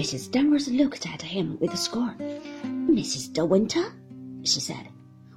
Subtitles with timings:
[0.00, 0.30] Mrs.
[0.30, 2.16] Danvers looked at him with scorn.
[2.88, 3.34] Mrs.
[3.34, 3.92] De Winter,
[4.44, 4.88] she said.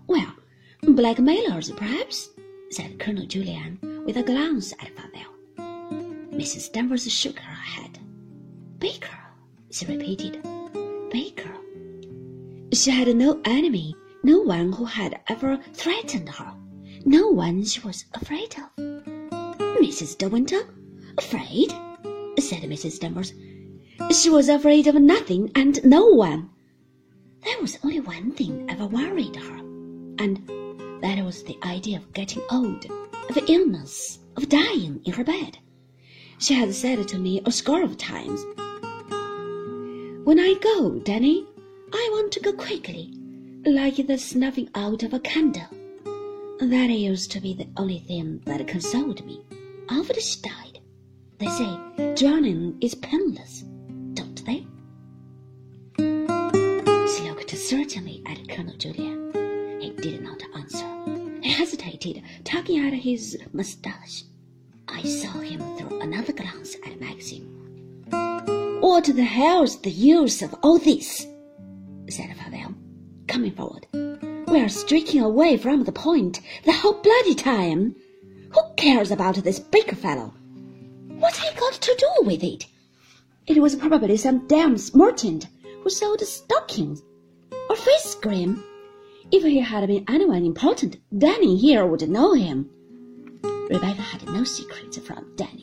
[0.07, 0.33] Well,
[0.81, 2.29] blackmailers, perhaps,
[2.69, 6.31] said Colonel Julyan, with a glance at Favell.
[6.31, 6.71] Mrs.
[6.71, 7.99] Danvers shook her head.
[8.79, 9.19] Baker,
[9.69, 10.41] she repeated.
[11.11, 11.57] Baker.
[12.71, 13.93] She had no enemy,
[14.23, 16.53] no one who had ever threatened her,
[17.03, 18.73] no one she was afraid of.
[19.83, 20.17] Mrs.
[20.17, 20.61] De Winter?
[21.17, 21.71] Afraid?
[22.39, 22.97] said Mrs.
[23.01, 23.33] Danvers.
[24.11, 26.49] She was afraid of nothing and no one.
[27.43, 29.57] There was only one thing ever worried her,
[30.19, 30.37] and
[31.01, 32.85] that was the idea of getting old,
[33.29, 35.57] of illness, of dying in her bed.
[36.37, 38.45] She had said it to me a score of times.
[40.25, 41.45] When I go, Danny,
[41.91, 43.13] I want to go quickly,
[43.65, 45.67] like the snuffing out of a candle.
[46.59, 49.41] That used to be the only thing that consoled me
[49.89, 50.79] after she died.
[51.39, 53.65] They say drowning is painless,
[54.45, 54.65] they?
[55.97, 59.81] She looked certainly at Colonel Julyan.
[59.81, 60.85] He did not answer.
[61.41, 64.23] He hesitated, tugging at his mustache.
[64.87, 67.43] I saw him throw another glance at Maxim.
[68.81, 71.25] What the hell's the use of all this?
[72.09, 72.75] said Favell,
[73.27, 73.87] coming forward.
[74.47, 77.95] We are streaking away from the point the whole bloody time.
[78.51, 80.33] Who cares about this Baker fellow?
[81.07, 82.65] What he got to do with it?
[83.45, 85.47] It was probably some damn merchant
[85.81, 87.03] who sold stockings
[87.69, 88.63] or face cream.
[89.31, 92.69] If he had been anyone important, Danny here would know him.
[93.43, 95.59] Rebecca had no secrets from Danny.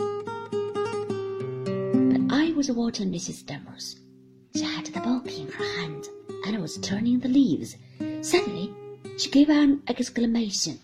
[2.12, 3.46] But I was watching Mrs.
[3.46, 3.98] Danvers.
[4.54, 6.06] She had the book in her hand
[6.46, 7.76] and was turning the leaves.
[8.20, 8.74] Suddenly,
[9.16, 10.78] she gave an exclamation.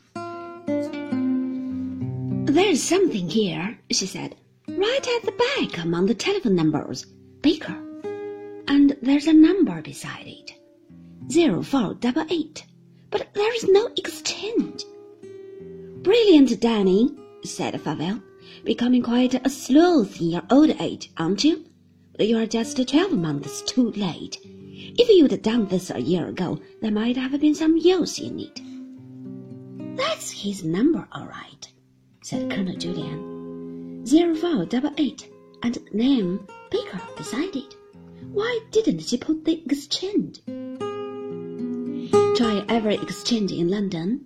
[2.46, 4.34] There's something here, she said,
[4.68, 7.06] Right at the back among the telephone numbers,
[7.40, 7.76] Baker.
[8.68, 10.52] And there's a number beside it.
[11.30, 12.64] Zero four double eight.
[13.10, 14.84] But there is no exchange.
[16.02, 18.22] Brilliant, Danny, said Favell.
[18.64, 21.64] Becoming quite a sloth in your old age, aren't you?
[22.16, 24.38] But you are just twelve months too late.
[24.42, 28.60] If you'd done this a year ago, there might have been some use in it.
[29.96, 31.68] That's his number, all right,
[32.22, 33.35] said Colonel Julyan.
[34.06, 35.32] 0488
[35.64, 37.74] and name Baker beside it.
[38.30, 40.40] Why didn't you put the exchange?
[42.36, 44.24] Try every exchange in London.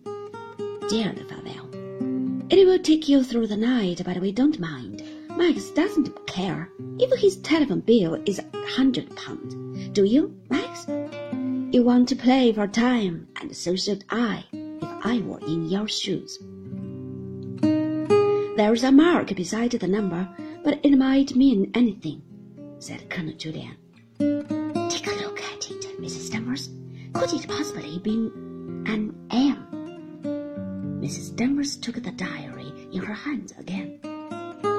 [0.90, 2.52] Dear Favell.
[2.52, 5.02] It will take you through the night, but we don't mind.
[5.30, 6.68] Max doesn't care
[6.98, 9.94] if his telephone bill is a hundred pound.
[9.94, 10.86] Do you, Max?
[11.74, 15.88] You want to play for time, and so should I, if I were in your
[15.88, 16.38] shoes.
[18.60, 20.28] There's a mark beside the number,
[20.62, 22.20] but it might mean anything,
[22.78, 23.74] said Colonel Julyan.
[24.90, 26.30] Take a look at it, Mrs.
[26.30, 26.68] Danvers.
[27.14, 28.30] Could it possibly be
[28.84, 31.00] an M?
[31.00, 31.34] Mrs.
[31.34, 33.98] Danvers took the diary in her hands again.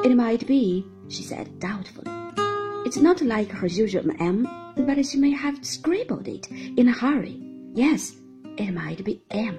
[0.06, 2.06] It might be, she said doubtfully.
[2.86, 7.42] It's not like her usual M, but she may have scribbled it in a hurry.
[7.74, 8.16] Yes,
[8.60, 9.58] it might be M.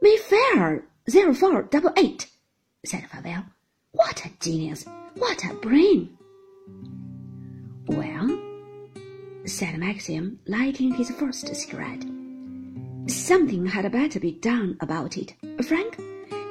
[0.00, 0.84] Mayfair,
[1.96, 2.28] eight,
[2.84, 3.44] said Favell.
[3.92, 4.84] What a genius!
[5.16, 6.16] What a brain!
[7.86, 8.40] Well,
[9.44, 12.04] said Maxim, lighting his first cigarette.
[13.06, 15.34] Something had better be done about it.
[15.62, 16.00] Frank,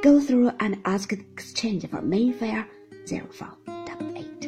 [0.04, 2.68] go through and ask the exchange for Mayfair
[3.08, 4.42] 0488.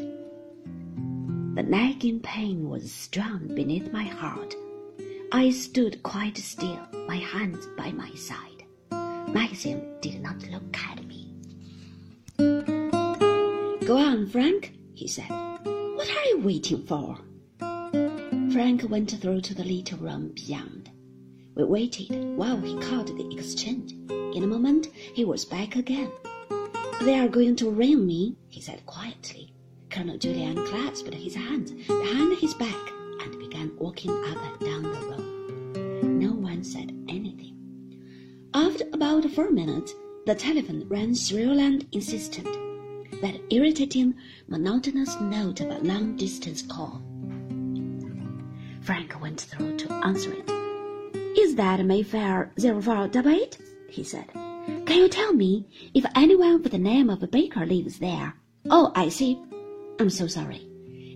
[1.55, 4.55] The nagging pain was strong beneath my heart.
[5.31, 8.63] I stood quite still, my hands by my side.
[9.33, 11.04] Maxim did not look at me.
[13.85, 15.29] Go on, Frank, he said.
[15.29, 17.19] What are you waiting for?
[18.51, 20.89] Frank went through to the little room beyond.
[21.53, 23.91] We waited while he called the exchange.
[24.09, 26.09] In a moment, he was back again.
[27.01, 29.53] They are going to ring me, he said quietly.
[29.91, 34.89] Colonel Julyan clasped his hands behind his back and began walking up and down the
[34.89, 36.19] room.
[36.19, 37.55] No one said anything.
[38.55, 39.93] After about four minutes,
[40.25, 42.47] the telephone rang shrill and insistent,
[43.21, 44.15] that irritating,
[44.47, 47.01] monotonous note of a long-distance call.
[48.81, 50.49] Frank went through to answer it.
[51.37, 53.57] Is that Mayfair 0488?
[53.89, 54.29] he said.
[54.33, 58.33] Can you tell me if anyone with the name of Baker lives there?
[58.69, 59.41] Oh, I see.
[59.99, 60.67] I'm so sorry.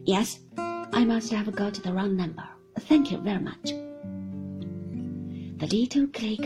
[0.06, 2.48] Yes, I must have got the wrong number.
[2.80, 3.72] Thank you very much.
[5.60, 6.40] The little click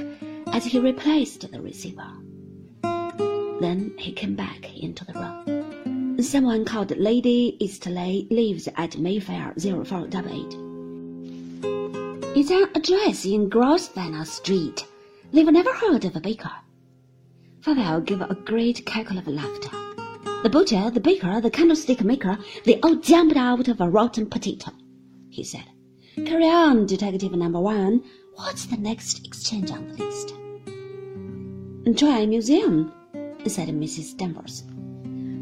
[0.47, 2.11] as he replaced the receiver.
[3.63, 6.21] Then he came back into the room.
[6.21, 10.57] Someone called Lady Eastleigh lives at Mayfair 0488.
[12.35, 14.85] It's an address in Grosvenor Street.
[15.31, 16.51] They've never heard of a baker.
[17.61, 19.69] Favell gave a great cackle of laughter.
[20.43, 24.73] The butcher, the baker, the candlestick maker, they all jumped out of a rotten potato,
[25.29, 25.63] he said.
[26.25, 28.03] Carry on, detective number one.
[28.35, 30.33] What's the next exchange on the list?
[31.97, 32.91] Try museum,
[33.47, 34.17] said Mrs.
[34.17, 34.63] Danvers.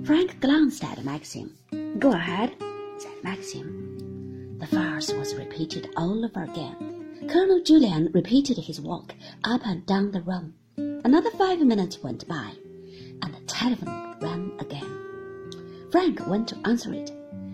[0.06, 1.58] Frank glanced at Maxim.
[2.00, 2.56] Go ahead,
[2.98, 4.58] said Maxim.
[4.60, 7.28] The farce was repeated all over again.
[7.30, 9.14] Colonel Julyan repeated his walk
[9.44, 10.54] up and down the room.
[10.78, 12.54] Another five minutes went by,
[13.22, 15.90] and the telephone rang again.
[15.92, 17.12] Frank went to answer it.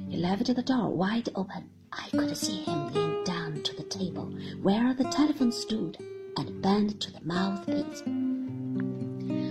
[0.10, 1.70] He left the door wide open.
[1.92, 4.26] I could see him lean down to the table
[4.62, 5.98] where the telephone stood
[6.38, 8.04] and bend to the mouthpiece.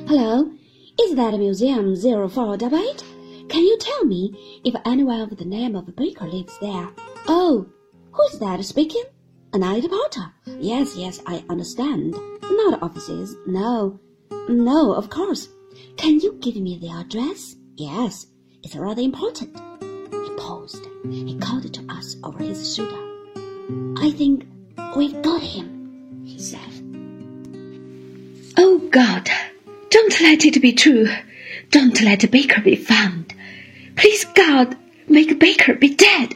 [0.08, 0.52] Hello,
[1.00, 3.04] is that Museum 0488?
[3.48, 6.88] Can you tell me if anyone of the name of Baker lives there?
[7.28, 7.66] Oh,
[8.12, 9.04] who's that speaking?
[9.52, 10.32] A night porter.
[10.58, 12.14] Yes, yes, I understand.
[12.42, 13.36] Not offices.
[13.46, 14.00] No.
[14.48, 15.48] No, of course.
[15.96, 17.56] Can you give me the address?
[17.76, 18.26] Yes,
[18.62, 19.56] it's rather important.
[19.80, 20.86] He paused.
[21.08, 23.02] He called to us over his shoulder.
[23.98, 24.46] I think
[24.96, 26.72] we've got him, he said.
[28.56, 29.28] Oh God!
[29.96, 31.08] Don't let it be true.
[31.70, 33.32] Don't let Baker be found.
[33.96, 34.76] Please, God,
[35.08, 36.34] make Baker be dead.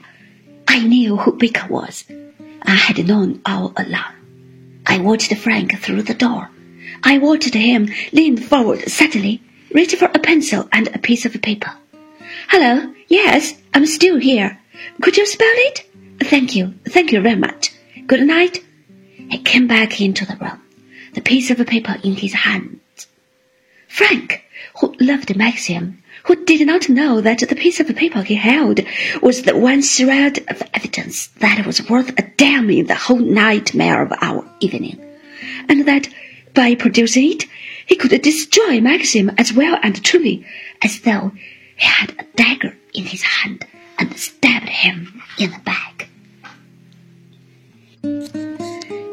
[0.66, 2.06] I knew who Baker was.
[2.62, 4.14] I had known all along.
[4.86, 6.48] I watched Frank through the door.
[7.04, 9.42] I watched him lean forward suddenly,
[9.74, 11.72] reach for a pencil and a piece of paper.
[12.48, 14.58] Hello, yes, I'm still here.
[15.02, 15.86] Could you spell it?
[16.20, 17.74] Thank you, thank you very much.
[18.06, 18.64] Good night.
[19.28, 20.62] He came back into the room,
[21.12, 22.80] the piece of paper in his hand.
[23.90, 24.44] Frank,
[24.80, 28.78] who loved Maxim, who did not know that the piece of paper he held
[29.20, 34.00] was the one shred of evidence that was worth a damn in the whole nightmare
[34.00, 34.96] of our evening,
[35.68, 36.08] and that
[36.54, 37.46] by producing it
[37.84, 40.46] he could destroy Maxim as well and truly
[40.82, 41.32] as though
[41.76, 43.66] he had a dagger in his hand
[43.98, 46.08] and stabbed him in the back.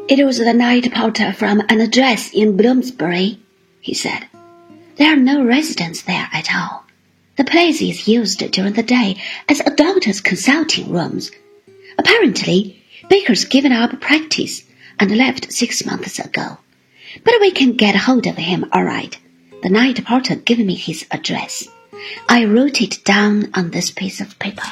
[0.08, 3.40] It was the night porter from an address in Bloomsbury,
[3.80, 4.28] he said.
[4.98, 6.84] There are no residents there at all.
[7.36, 9.16] The place is used during the day
[9.48, 11.30] as a doctor's consulting rooms.
[11.96, 14.64] Apparently, Baker's given up practice
[14.98, 16.58] and left six months ago.
[17.22, 19.16] But we can get hold of him all right.
[19.62, 21.68] The night porter gave me his address.
[22.28, 24.66] I wrote it down on this piece of paper.